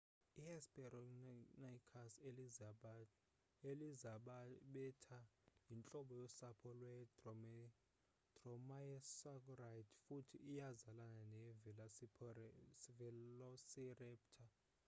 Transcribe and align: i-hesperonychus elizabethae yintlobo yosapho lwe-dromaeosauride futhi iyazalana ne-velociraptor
i-hesperonychus 0.41 2.13
elizabethae 3.71 5.27
yintlobo 5.69 6.13
yosapho 6.23 6.69
lwe-dromaeosauride 6.79 9.71
futhi 10.01 10.35
iyazalana 10.53 11.21
ne-velociraptor 11.33 12.37